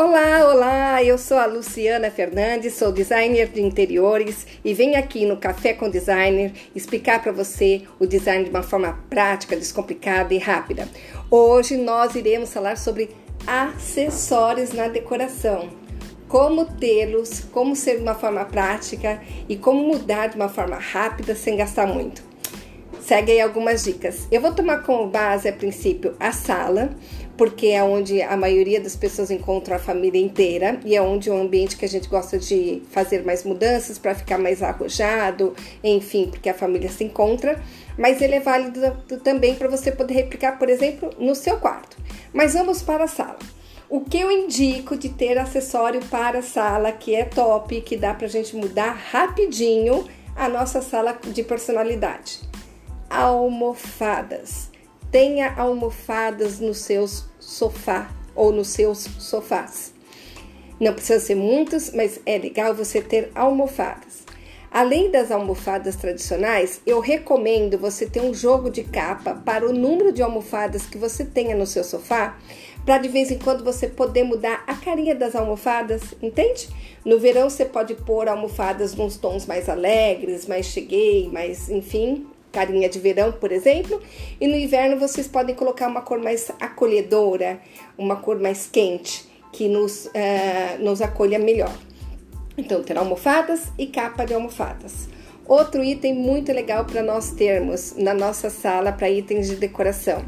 Olá, 0.00 0.48
olá! 0.48 1.02
Eu 1.02 1.18
sou 1.18 1.36
a 1.36 1.46
Luciana 1.46 2.08
Fernandes, 2.08 2.74
sou 2.74 2.92
designer 2.92 3.48
de 3.48 3.60
interiores 3.60 4.46
e 4.64 4.72
venho 4.72 4.96
aqui 4.96 5.26
no 5.26 5.36
Café 5.36 5.72
com 5.72 5.90
Designer 5.90 6.52
explicar 6.72 7.20
para 7.20 7.32
você 7.32 7.82
o 7.98 8.06
design 8.06 8.44
de 8.44 8.50
uma 8.50 8.62
forma 8.62 8.96
prática, 9.10 9.56
descomplicada 9.56 10.32
e 10.32 10.38
rápida. 10.38 10.88
Hoje 11.28 11.76
nós 11.76 12.14
iremos 12.14 12.52
falar 12.52 12.78
sobre 12.78 13.10
acessórios 13.44 14.72
na 14.72 14.86
decoração. 14.86 15.68
Como 16.28 16.64
tê-los, 16.64 17.40
como 17.50 17.74
ser 17.74 17.96
de 17.96 18.02
uma 18.02 18.14
forma 18.14 18.44
prática 18.44 19.20
e 19.48 19.56
como 19.56 19.82
mudar 19.82 20.28
de 20.28 20.36
uma 20.36 20.48
forma 20.48 20.76
rápida 20.76 21.34
sem 21.34 21.56
gastar 21.56 21.88
muito. 21.88 22.22
Segue 23.00 23.32
aí 23.32 23.40
algumas 23.40 23.82
dicas. 23.82 24.28
Eu 24.30 24.40
vou 24.40 24.52
tomar 24.52 24.82
como 24.82 25.08
base, 25.08 25.48
a 25.48 25.52
princípio, 25.52 26.14
a 26.20 26.30
sala, 26.30 26.90
porque 27.38 27.68
é 27.68 27.82
onde 27.84 28.20
a 28.20 28.36
maioria 28.36 28.80
das 28.80 28.96
pessoas 28.96 29.30
encontra 29.30 29.76
a 29.76 29.78
família 29.78 30.20
inteira 30.20 30.80
e 30.84 30.96
é 30.96 31.00
onde 31.00 31.30
é 31.30 31.32
um 31.32 31.42
ambiente 31.42 31.76
que 31.76 31.84
a 31.84 31.88
gente 31.88 32.08
gosta 32.08 32.36
de 32.36 32.82
fazer 32.90 33.24
mais 33.24 33.44
mudanças 33.44 33.96
para 33.96 34.12
ficar 34.12 34.38
mais 34.38 34.60
arrojado, 34.60 35.54
enfim, 35.82 36.26
porque 36.28 36.48
a 36.48 36.54
família 36.54 36.90
se 36.90 37.04
encontra. 37.04 37.62
Mas 37.96 38.20
ele 38.20 38.34
é 38.34 38.40
válido 38.40 38.80
também 39.22 39.54
para 39.54 39.68
você 39.68 39.92
poder 39.92 40.14
replicar, 40.14 40.58
por 40.58 40.68
exemplo, 40.68 41.10
no 41.16 41.34
seu 41.34 41.58
quarto. 41.58 41.96
Mas 42.32 42.54
vamos 42.54 42.82
para 42.82 43.04
a 43.04 43.08
sala. 43.08 43.38
O 43.88 44.00
que 44.00 44.18
eu 44.18 44.30
indico 44.30 44.96
de 44.96 45.08
ter 45.08 45.38
acessório 45.38 46.00
para 46.10 46.40
a 46.40 46.42
sala 46.42 46.90
que 46.90 47.14
é 47.14 47.24
top, 47.24 47.80
que 47.82 47.96
dá 47.96 48.12
para 48.14 48.26
a 48.26 48.30
gente 48.30 48.56
mudar 48.56 48.90
rapidinho 49.12 50.06
a 50.34 50.48
nossa 50.48 50.82
sala 50.82 51.16
de 51.24 51.42
personalidade? 51.44 52.40
Almofadas 53.08 54.67
tenha 55.10 55.54
almofadas 55.54 56.60
no 56.60 56.74
seus 56.74 57.26
sofá 57.38 58.10
ou 58.34 58.52
nos 58.52 58.68
seus 58.68 58.98
sofás. 59.18 59.92
Não 60.80 60.92
precisa 60.92 61.18
ser 61.18 61.34
muitas, 61.34 61.92
mas 61.92 62.20
é 62.24 62.38
legal 62.38 62.74
você 62.74 63.00
ter 63.00 63.30
almofadas. 63.34 64.28
Além 64.70 65.10
das 65.10 65.30
almofadas 65.30 65.96
tradicionais, 65.96 66.82
eu 66.86 67.00
recomendo 67.00 67.78
você 67.78 68.06
ter 68.06 68.20
um 68.20 68.34
jogo 68.34 68.70
de 68.70 68.84
capa 68.84 69.34
para 69.34 69.66
o 69.66 69.72
número 69.72 70.12
de 70.12 70.22
almofadas 70.22 70.84
que 70.86 70.98
você 70.98 71.24
tenha 71.24 71.56
no 71.56 71.66
seu 71.66 71.82
sofá, 71.82 72.38
para 72.84 72.98
de 72.98 73.08
vez 73.08 73.30
em 73.30 73.38
quando 73.38 73.64
você 73.64 73.88
poder 73.88 74.24
mudar 74.24 74.62
a 74.66 74.74
carinha 74.74 75.14
das 75.14 75.34
almofadas, 75.34 76.02
entende? 76.22 76.68
No 77.04 77.18
verão 77.18 77.48
você 77.48 77.64
pode 77.64 77.94
pôr 77.94 78.28
almofadas 78.28 78.94
nos 78.94 79.16
tons 79.16 79.46
mais 79.46 79.68
alegres, 79.70 80.46
mais 80.46 80.66
cheguei, 80.66 81.28
mais, 81.30 81.70
enfim, 81.70 82.26
carinha 82.58 82.88
de 82.88 82.98
verão, 82.98 83.30
por 83.30 83.52
exemplo, 83.52 84.02
e 84.40 84.48
no 84.48 84.56
inverno 84.56 84.98
vocês 84.98 85.28
podem 85.28 85.54
colocar 85.54 85.86
uma 85.86 86.02
cor 86.02 86.18
mais 86.18 86.50
acolhedora, 86.60 87.60
uma 87.96 88.16
cor 88.16 88.40
mais 88.40 88.66
quente, 88.66 89.24
que 89.52 89.68
nos, 89.68 90.06
uh, 90.06 90.10
nos 90.80 91.00
acolha 91.00 91.38
melhor. 91.38 91.72
Então, 92.56 92.82
ter 92.82 92.98
almofadas 92.98 93.68
e 93.78 93.86
capa 93.86 94.24
de 94.24 94.34
almofadas. 94.34 95.08
Outro 95.46 95.84
item 95.84 96.14
muito 96.14 96.52
legal 96.52 96.84
para 96.84 97.00
nós 97.00 97.30
termos 97.30 97.94
na 97.96 98.12
nossa 98.12 98.50
sala 98.50 98.90
para 98.90 99.08
itens 99.08 99.46
de 99.46 99.54
decoração. 99.54 100.24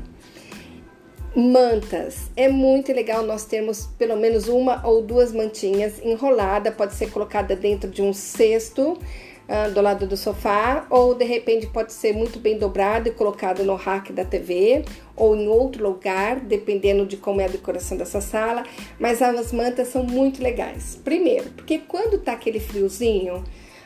Mantas. 1.35 2.31
É 2.37 2.49
muito 2.49 2.93
legal 2.93 3.25
nós 3.25 3.45
termos 3.45 3.89
pelo 3.99 4.17
menos 4.17 4.47
uma 4.47 4.87
ou 4.87 5.03
duas 5.03 5.33
mantinhas 5.33 6.01
enrolada, 6.01 6.71
pode 6.71 6.95
ser 6.95 7.11
colocada 7.11 7.57
dentro 7.57 7.91
de 7.91 8.03
um 8.03 8.13
cesto 8.13 8.97
do 9.75 9.81
lado 9.81 10.07
do 10.07 10.17
sofá, 10.17 10.87
ou 10.89 11.15
de 11.15 11.25
repente 11.25 11.67
pode 11.67 11.93
ser 11.93 12.13
muito 12.13 12.39
bem 12.39 12.57
dobrado 12.57 13.09
e 13.09 13.13
colocado 13.13 13.65
no 13.65 13.75
rack 13.75 14.13
da 14.13 14.25
TV 14.25 14.85
ou 15.17 15.35
em 15.35 15.49
outro 15.49 15.83
lugar, 15.83 16.39
dependendo 16.39 17.05
de 17.05 17.17
como 17.17 17.41
é 17.41 17.47
a 17.47 17.49
decoração 17.49 17.97
dessa 17.97 18.21
sala. 18.21 18.65
Mas 18.99 19.21
as 19.21 19.53
mantas 19.53 19.89
são 19.89 20.05
muito 20.05 20.43
legais. 20.43 21.01
Primeiro, 21.03 21.51
porque 21.51 21.79
quando 21.79 22.19
tá 22.19 22.33
aquele 22.33 22.61
friozinho, 22.61 23.43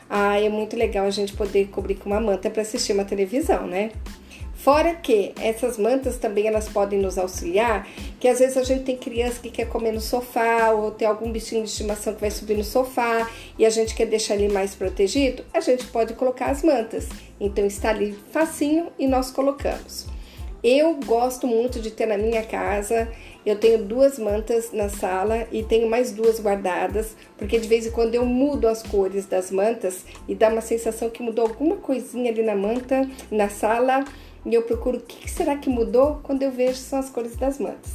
ah, 0.09 0.39
é 0.39 0.49
muito 0.49 0.77
legal 0.77 1.05
a 1.05 1.09
gente 1.09 1.33
poder 1.33 1.67
cobrir 1.69 1.95
com 1.95 2.09
uma 2.09 2.21
manta 2.21 2.49
para 2.49 2.61
assistir 2.61 2.93
uma 2.93 3.03
televisão, 3.03 3.65
né? 3.65 3.91
Fora 4.65 4.95
que 4.95 5.31
essas 5.39 5.77
mantas 5.77 6.17
também 6.17 6.47
elas 6.47 6.67
podem 6.67 6.99
nos 6.99 7.19
auxiliar, 7.19 7.87
que 8.19 8.27
às 8.27 8.39
vezes 8.39 8.57
a 8.57 8.63
gente 8.63 8.83
tem 8.83 8.97
criança 8.97 9.39
que 9.39 9.51
quer 9.51 9.69
comer 9.69 9.91
no 9.91 10.01
sofá 10.01 10.71
ou 10.71 10.89
tem 10.89 11.07
algum 11.07 11.31
bichinho 11.31 11.61
de 11.61 11.69
estimação 11.69 12.15
que 12.15 12.21
vai 12.21 12.31
subir 12.31 12.57
no 12.57 12.63
sofá 12.63 13.29
e 13.59 13.63
a 13.63 13.69
gente 13.69 13.93
quer 13.93 14.07
deixar 14.07 14.33
ele 14.33 14.51
mais 14.51 14.73
protegido, 14.73 15.45
a 15.53 15.59
gente 15.59 15.85
pode 15.85 16.15
colocar 16.15 16.47
as 16.47 16.63
mantas. 16.63 17.07
Então 17.39 17.63
está 17.63 17.91
ali 17.91 18.17
facinho 18.31 18.87
e 18.97 19.05
nós 19.05 19.29
colocamos. 19.29 20.07
Eu 20.63 20.95
gosto 21.05 21.45
muito 21.45 21.79
de 21.79 21.91
ter 21.91 22.07
na 22.07 22.17
minha 22.17 22.41
casa. 22.41 23.07
Eu 23.45 23.59
tenho 23.59 23.85
duas 23.85 24.17
mantas 24.17 24.71
na 24.73 24.89
sala 24.89 25.47
e 25.51 25.61
tenho 25.61 25.87
mais 25.87 26.11
duas 26.11 26.39
guardadas, 26.39 27.15
porque 27.37 27.59
de 27.59 27.67
vez 27.67 27.85
em 27.85 27.91
quando 27.91 28.15
eu 28.15 28.25
mudo 28.25 28.67
as 28.67 28.81
cores 28.81 29.27
das 29.27 29.51
mantas 29.51 30.03
e 30.27 30.33
dá 30.33 30.49
uma 30.49 30.61
sensação 30.61 31.11
que 31.11 31.21
mudou 31.21 31.45
alguma 31.45 31.75
coisinha 31.75 32.31
ali 32.31 32.41
na 32.41 32.55
manta, 32.55 33.07
na 33.29 33.47
sala 33.47 34.03
e 34.45 34.53
eu 34.53 34.61
procuro 34.61 34.97
o 34.97 35.01
que 35.01 35.29
será 35.29 35.57
que 35.57 35.69
mudou 35.69 36.19
quando 36.23 36.43
eu 36.43 36.51
vejo 36.51 36.75
são 36.75 36.99
as 36.99 37.09
cores 37.09 37.35
das 37.35 37.59
mantas. 37.59 37.93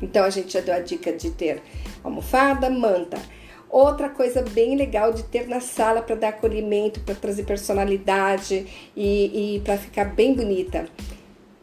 Então 0.00 0.24
a 0.24 0.30
gente 0.30 0.52
já 0.52 0.60
deu 0.60 0.74
a 0.74 0.80
dica 0.80 1.12
de 1.12 1.30
ter 1.30 1.62
almofada, 2.02 2.68
manta. 2.68 3.18
Outra 3.70 4.10
coisa 4.10 4.42
bem 4.42 4.76
legal 4.76 5.14
de 5.14 5.22
ter 5.22 5.48
na 5.48 5.60
sala 5.60 6.02
para 6.02 6.14
dar 6.14 6.28
acolhimento, 6.28 7.00
para 7.00 7.14
trazer 7.14 7.44
personalidade 7.44 8.66
e, 8.94 9.56
e 9.56 9.60
para 9.60 9.78
ficar 9.78 10.04
bem 10.04 10.34
bonita. 10.34 10.86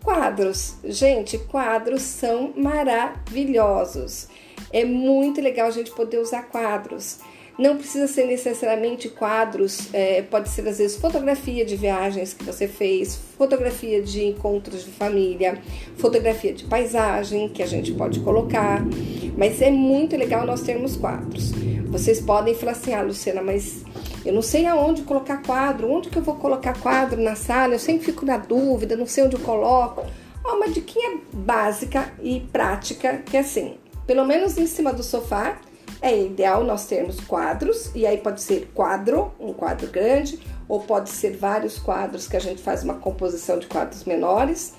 Quadros. 0.04 0.78
Gente, 0.84 1.38
quadros 1.38 2.02
são 2.02 2.54
maravilhosos. 2.56 4.28
É 4.72 4.84
muito 4.84 5.40
legal 5.40 5.68
a 5.68 5.72
gente 5.72 5.92
poder 5.92 6.18
usar 6.18 6.44
quadros. 6.44 7.20
Não 7.60 7.76
precisa 7.76 8.08
ser 8.08 8.26
necessariamente 8.26 9.10
quadros, 9.10 9.94
é, 9.94 10.22
pode 10.22 10.48
ser 10.48 10.66
às 10.66 10.78
vezes 10.78 10.96
fotografia 10.96 11.66
de 11.66 11.76
viagens 11.76 12.34
que 12.34 12.42
você 12.42 12.70
fez, 12.70 13.20
fotografia 13.38 14.02
de 14.02 14.24
encontros 14.24 14.86
de 14.86 14.92
família, 14.92 15.62
fotografia 15.98 16.54
de 16.54 16.64
paisagem 16.64 17.50
que 17.50 17.62
a 17.62 17.66
gente 17.66 17.92
pode 17.92 18.22
colocar. 18.22 18.82
Mas 19.38 19.62
é 19.62 19.70
muito 19.70 20.16
legal 20.16 20.46
nós 20.46 20.62
termos 20.62 20.96
quadros. 20.96 21.52
Vocês 21.88 22.22
podem 22.22 22.56
falar 22.56 22.72
assim, 22.72 22.94
ah, 22.94 23.02
Luciana, 23.02 23.42
mas 23.42 23.84
eu 24.26 24.32
não 24.32 24.42
sei 24.42 24.66
aonde 24.66 25.02
colocar 25.02 25.44
quadro, 25.44 25.92
onde 25.92 26.10
que 26.10 26.18
eu 26.18 26.24
vou 26.24 26.36
colocar 26.36 26.80
quadro 26.80 27.22
na 27.22 27.36
sala, 27.36 27.74
eu 27.74 27.80
sempre 27.80 28.06
fico 28.06 28.26
na 28.26 28.38
dúvida, 28.38 28.96
não 28.96 29.06
sei 29.06 29.26
onde 29.26 29.36
eu 29.36 29.42
coloco. 29.42 30.06
Uma 30.46 30.70
diquinha 30.70 31.20
básica 31.34 32.10
e 32.24 32.40
prática 32.40 33.18
que 33.18 33.36
é 33.36 33.42
assim, 33.42 33.76
pelo 34.08 34.26
menos 34.26 34.58
em 34.58 34.66
cima 34.66 34.94
do 34.94 35.04
sofá, 35.04 35.60
é 36.02 36.18
ideal 36.18 36.64
nós 36.64 36.86
termos 36.86 37.20
quadros, 37.20 37.92
e 37.94 38.06
aí 38.06 38.18
pode 38.18 38.42
ser 38.42 38.72
quadro, 38.74 39.34
um 39.40 39.54
quadro 39.54 39.88
grande, 39.88 40.40
ou 40.68 40.80
pode 40.80 41.10
ser 41.10 41.36
vários 41.36 41.78
quadros 41.78 42.28
que 42.28 42.38
a 42.38 42.40
gente 42.40 42.62
faz 42.62 42.84
uma 42.84 42.96
composição 42.96 43.60
de 43.60 43.68
quadros 43.68 44.06
menores. 44.06 44.74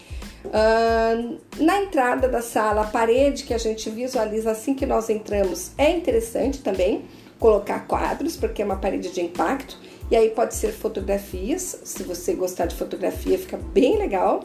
Uh, 0.44 1.38
na 1.62 1.82
entrada 1.82 2.26
da 2.28 2.41
sala, 2.41 2.82
a 2.82 2.86
parede 2.86 3.44
que 3.44 3.53
a 3.53 3.59
gente 3.59 3.91
visualiza 3.91 4.50
assim 4.50 4.75
que 4.75 4.86
nós 4.86 5.10
entramos 5.10 5.72
é 5.76 5.91
interessante 5.91 6.62
também 6.62 7.04
colocar 7.38 7.86
quadros, 7.86 8.36
porque 8.36 8.62
é 8.62 8.64
uma 8.64 8.76
parede 8.76 9.10
de 9.10 9.20
impacto, 9.20 9.78
e 10.10 10.16
aí 10.16 10.30
pode 10.30 10.54
ser 10.54 10.72
fotografias, 10.72 11.80
se 11.84 12.03
você 12.03 12.34
gostar 12.34 12.66
de 12.66 12.75
fotografia, 12.75 13.38
fica 13.38 13.56
bem 13.56 13.98
legal. 13.98 14.44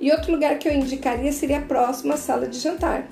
E 0.00 0.10
outro 0.10 0.32
lugar 0.32 0.58
que 0.58 0.68
eu 0.68 0.72
indicaria 0.72 1.32
seria 1.32 1.58
a 1.58 1.62
próxima 1.62 2.16
sala 2.16 2.46
de 2.46 2.58
jantar, 2.58 3.08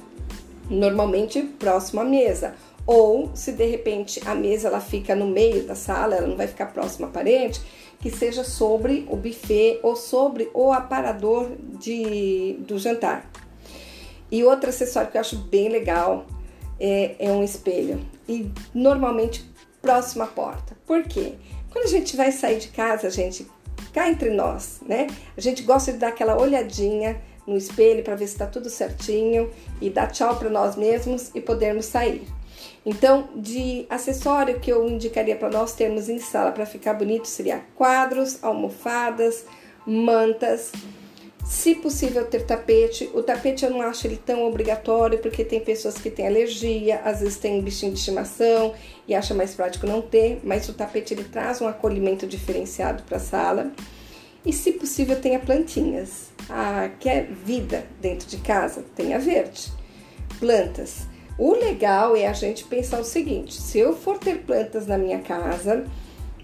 normalmente 0.68 1.42
próximo 1.42 2.00
à 2.00 2.04
mesa, 2.04 2.54
ou 2.86 3.30
se 3.34 3.52
de 3.52 3.64
repente 3.64 4.20
a 4.26 4.34
mesa 4.34 4.68
ela 4.68 4.80
fica 4.80 5.14
no 5.14 5.26
meio 5.26 5.64
da 5.64 5.74
sala, 5.74 6.16
ela 6.16 6.26
não 6.26 6.36
vai 6.36 6.46
ficar 6.46 6.66
próxima 6.66 7.08
à 7.08 7.10
parede, 7.10 7.60
que 8.00 8.10
seja 8.10 8.42
sobre 8.42 9.06
o 9.08 9.16
buffet 9.16 9.78
ou 9.82 9.94
sobre 9.94 10.50
o 10.52 10.72
aparador 10.72 11.52
de, 11.78 12.56
do 12.60 12.78
jantar. 12.78 13.30
E 14.30 14.42
outro 14.42 14.70
acessório 14.70 15.10
que 15.10 15.16
eu 15.16 15.20
acho 15.20 15.36
bem 15.36 15.68
legal 15.68 16.26
é, 16.80 17.14
é 17.18 17.30
um 17.30 17.44
espelho. 17.44 18.00
E 18.28 18.50
normalmente 18.74 19.48
próximo 19.80 20.24
à 20.24 20.26
porta. 20.26 20.76
Por 20.86 21.04
quê? 21.04 21.34
Quando 21.70 21.84
a 21.84 21.88
gente 21.88 22.16
vai 22.16 22.32
sair 22.32 22.58
de 22.58 22.68
casa, 22.68 23.06
a 23.06 23.10
gente 23.10 23.46
cá 23.92 24.08
entre 24.10 24.30
nós, 24.30 24.80
né? 24.86 25.06
A 25.36 25.40
gente 25.40 25.62
gosta 25.62 25.92
de 25.92 25.98
dar 25.98 26.08
aquela 26.08 26.40
olhadinha 26.40 27.20
no 27.46 27.56
espelho 27.56 28.02
para 28.02 28.14
ver 28.14 28.26
se 28.26 28.34
está 28.34 28.46
tudo 28.46 28.70
certinho 28.70 29.50
e 29.80 29.90
dar 29.90 30.08
tchau 30.08 30.36
para 30.36 30.48
nós 30.48 30.76
mesmos 30.76 31.30
e 31.34 31.40
podermos 31.40 31.86
sair. 31.86 32.26
Então, 32.84 33.28
de 33.36 33.86
acessório 33.88 34.58
que 34.60 34.70
eu 34.70 34.88
indicaria 34.88 35.36
para 35.36 35.50
nós 35.50 35.74
termos 35.74 36.08
em 36.08 36.18
sala 36.18 36.52
para 36.52 36.66
ficar 36.66 36.94
bonito 36.94 37.26
seria 37.26 37.62
quadros, 37.74 38.42
almofadas, 38.42 39.44
mantas, 39.86 40.72
se 41.44 41.74
possível 41.74 42.24
ter 42.24 42.44
tapete. 42.44 43.10
O 43.14 43.22
tapete 43.22 43.64
eu 43.64 43.70
não 43.70 43.82
acho 43.82 44.06
ele 44.06 44.16
tão 44.16 44.46
obrigatório 44.46 45.18
porque 45.18 45.44
tem 45.44 45.60
pessoas 45.60 45.98
que 45.98 46.10
têm 46.10 46.26
alergia, 46.26 47.00
às 47.04 47.20
vezes 47.20 47.36
tem 47.36 47.60
bichinho 47.60 47.92
de 47.92 47.98
estimação 47.98 48.74
e 49.06 49.14
acha 49.14 49.34
mais 49.34 49.54
prático 49.54 49.86
não 49.86 50.00
ter, 50.00 50.40
mas 50.42 50.68
o 50.68 50.72
tapete 50.72 51.14
ele 51.14 51.24
traz 51.24 51.60
um 51.60 51.68
acolhimento 51.68 52.26
diferenciado 52.26 53.02
para 53.02 53.16
a 53.16 53.20
sala. 53.20 53.72
E 54.44 54.52
se 54.52 54.72
possível 54.72 55.20
tenha 55.20 55.38
plantinhas. 55.38 56.30
Ah, 56.48 56.90
quer 56.98 57.26
vida 57.26 57.86
dentro 58.00 58.26
de 58.28 58.38
casa? 58.38 58.84
Tenha 58.96 59.18
verde. 59.18 59.72
Plantas 60.40 61.11
O 61.38 61.54
legal 61.54 62.14
é 62.14 62.26
a 62.26 62.32
gente 62.32 62.64
pensar 62.64 63.00
o 63.00 63.04
seguinte: 63.04 63.54
se 63.54 63.78
eu 63.78 63.96
for 63.96 64.18
ter 64.18 64.40
plantas 64.40 64.86
na 64.86 64.98
minha 64.98 65.20
casa 65.20 65.84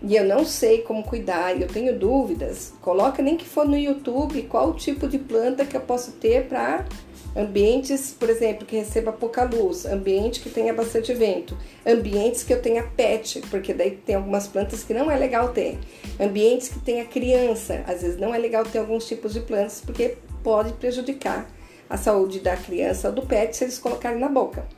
e 0.03 0.17
eu 0.17 0.25
não 0.25 0.45
sei 0.45 0.79
como 0.79 1.03
cuidar 1.03 1.57
e 1.57 1.63
eu 1.63 1.69
tenho 1.69 1.99
dúvidas, 1.99 2.73
coloca 2.81 3.23
nem 3.23 3.37
que 3.37 3.45
for 3.45 3.67
no 3.67 3.77
YouTube 3.77 4.43
qual 4.43 4.73
tipo 4.75 5.09
de 5.09 5.19
planta 5.19 5.65
que 5.67 5.77
eu 5.77 5.81
posso 5.81 6.13
ter 6.13 6.47
para 6.47 6.87
ambientes, 7.37 8.15
por 8.19 8.31
exemplo, 8.31 8.65
que 8.65 8.77
receba 8.77 9.13
pouca 9.13 9.45
luz, 9.45 9.85
ambiente 9.87 10.41
que 10.41 10.51
tenha 10.51 10.73
bastante 10.73 11.13
vento, 11.13 11.57
ambientes 11.87 12.43
que 12.43 12.53
eu 12.53 12.63
tenha 12.63 12.83
pet, 12.83 13.43
porque 13.51 13.75
daí 13.75 13.93
tem 13.93 14.17
algumas 14.17 14.49
plantas 14.49 14.83
que 14.83 14.95
não 14.95 15.11
é 15.11 15.17
legal 15.17 15.53
ter, 15.53 15.79
ambientes 16.19 16.69
que 16.69 16.79
tenha 16.79 17.05
criança, 17.05 17.85
às 17.87 18.03
vezes 18.03 18.19
não 18.19 18.35
é 18.35 18.39
legal 18.39 18.65
ter 18.65 18.79
alguns 18.79 19.07
tipos 19.07 19.33
de 19.35 19.41
plantas 19.41 19.83
porque 19.85 20.17
pode 20.43 20.73
prejudicar 20.75 21.49
a 21.89 21.97
saúde 21.97 22.41
da 22.41 22.57
criança 22.57 23.09
ou 23.09 23.15
do 23.15 23.23
pet 23.23 23.57
se 23.57 23.65
eles 23.65 23.79
colocarem 23.79 24.19
na 24.19 24.29
boca. 24.29 24.78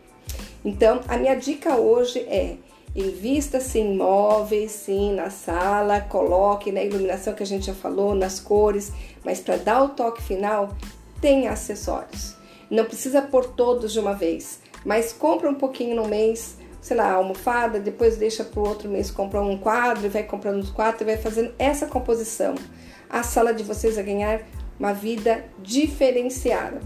Então, 0.65 1.01
a 1.09 1.17
minha 1.17 1.35
dica 1.35 1.77
hoje 1.77 2.21
é 2.21 2.57
Invista 2.95 3.61
sim 3.61 3.93
em 3.93 3.97
móveis, 3.97 4.73
sim 4.73 5.15
na 5.15 5.31
sala, 5.31 6.01
coloque 6.01 6.73
na 6.73 6.83
iluminação 6.83 7.35
que 7.35 7.43
a 7.45 7.47
gente 7.47 7.67
já 7.67 7.75
falou, 7.75 8.17
nas 8.17 8.41
cores, 8.41 8.93
mas 9.25 9.39
para 9.39 9.57
dar 9.57 9.85
o 9.85 9.91
toque 9.91 10.21
final, 10.23 10.75
tenha 11.21 11.53
acessórios. 11.53 12.35
Não 12.69 12.85
precisa 12.85 13.23
pôr 13.23 13.47
todos 13.47 13.93
de 13.93 14.01
uma 14.01 14.15
vez, 14.15 14.61
mas 14.85 15.13
compra 15.13 15.49
um 15.49 15.55
pouquinho 15.55 15.95
no 15.95 16.09
mês, 16.09 16.57
sei 16.81 16.97
lá, 16.97 17.13
almofada, 17.13 17.79
depois 17.79 18.17
deixa 18.17 18.43
para 18.43 18.61
o 18.61 18.67
outro 18.67 18.89
mês 18.89 19.09
comprar 19.09 19.43
um 19.43 19.57
quadro, 19.57 20.07
e 20.07 20.09
vai 20.09 20.25
comprando 20.25 20.61
os 20.61 20.71
quatro 20.71 21.05
e 21.05 21.07
vai 21.07 21.17
fazendo 21.17 21.55
essa 21.61 21.87
composição. 21.87 22.57
A 23.09 23.23
sala 23.23 23.55
de 23.55 23.63
vocês 23.63 23.95
vai 23.95 24.05
ganhar 24.05 24.41
uma 24.81 24.93
vida 24.93 25.45
diferenciada. 25.61 26.81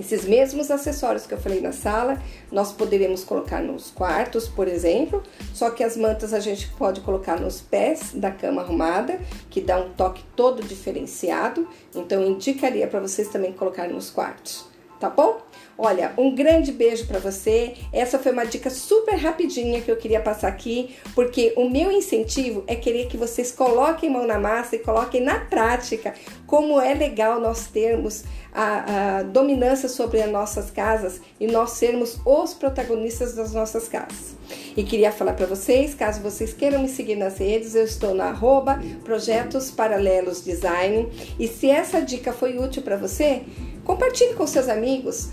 Esses 0.00 0.24
mesmos 0.24 0.70
acessórios 0.70 1.26
que 1.26 1.34
eu 1.34 1.38
falei 1.38 1.60
na 1.60 1.72
sala, 1.72 2.18
nós 2.50 2.72
poderemos 2.72 3.22
colocar 3.22 3.62
nos 3.62 3.90
quartos, 3.90 4.48
por 4.48 4.66
exemplo, 4.66 5.22
só 5.52 5.68
que 5.68 5.84
as 5.84 5.94
mantas 5.94 6.32
a 6.32 6.40
gente 6.40 6.68
pode 6.78 7.02
colocar 7.02 7.38
nos 7.38 7.60
pés 7.60 8.12
da 8.14 8.30
cama 8.30 8.62
arrumada, 8.62 9.20
que 9.50 9.60
dá 9.60 9.78
um 9.78 9.90
toque 9.92 10.24
todo 10.34 10.62
diferenciado. 10.62 11.68
Então, 11.94 12.24
indicaria 12.24 12.86
para 12.86 12.98
vocês 12.98 13.28
também 13.28 13.52
colocar 13.52 13.90
nos 13.90 14.08
quartos, 14.08 14.64
tá 15.00 15.08
bom? 15.08 15.40
Olha, 15.78 16.12
um 16.18 16.34
grande 16.34 16.72
beijo 16.72 17.06
para 17.06 17.18
você. 17.18 17.74
Essa 17.90 18.18
foi 18.18 18.32
uma 18.32 18.44
dica 18.44 18.68
super 18.68 19.16
rapidinha 19.16 19.80
que 19.80 19.90
eu 19.90 19.96
queria 19.96 20.20
passar 20.20 20.48
aqui, 20.48 20.94
porque 21.14 21.54
o 21.56 21.70
meu 21.70 21.90
incentivo 21.90 22.62
é 22.66 22.76
querer 22.76 23.06
que 23.06 23.16
vocês 23.16 23.50
coloquem 23.50 24.10
mão 24.10 24.26
na 24.26 24.38
massa 24.38 24.76
e 24.76 24.78
coloquem 24.78 25.22
na 25.22 25.40
prática 25.40 26.14
como 26.46 26.78
é 26.78 26.92
legal 26.92 27.40
nós 27.40 27.66
termos 27.66 28.24
a, 28.52 29.20
a 29.20 29.22
dominância 29.22 29.88
sobre 29.88 30.20
as 30.20 30.30
nossas 30.30 30.70
casas 30.70 31.20
e 31.38 31.46
nós 31.46 31.70
sermos 31.70 32.20
os 32.26 32.52
protagonistas 32.52 33.34
das 33.34 33.54
nossas 33.54 33.88
casas. 33.88 34.36
E 34.76 34.82
queria 34.82 35.12
falar 35.12 35.32
para 35.32 35.46
vocês, 35.46 35.94
caso 35.94 36.20
vocês 36.20 36.52
queiram 36.52 36.82
me 36.82 36.88
seguir 36.88 37.16
nas 37.16 37.38
redes, 37.38 37.74
eu 37.74 37.84
estou 37.84 38.14
na 38.14 38.26
arroba 38.26 38.80
Projetos 39.04 39.70
Paralelos 39.70 40.44
Design. 40.44 41.08
E 41.38 41.48
se 41.48 41.70
essa 41.70 42.00
dica 42.00 42.32
foi 42.32 42.58
útil 42.58 42.82
para 42.82 42.96
você, 42.96 43.42
compartilhe 43.90 44.34
com 44.34 44.46
seus 44.46 44.68
amigos 44.68 45.30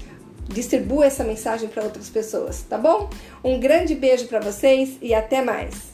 distribua 0.48 1.06
essa 1.06 1.24
mensagem 1.24 1.69
para 1.69 1.83
outras 1.83 2.09
pessoas, 2.09 2.63
tá 2.63 2.77
bom? 2.77 3.07
Um 3.44 3.59
grande 3.59 3.94
beijo 3.94 4.27
para 4.27 4.39
vocês 4.39 4.98
e 5.00 5.13
até 5.13 5.44
mais. 5.44 5.87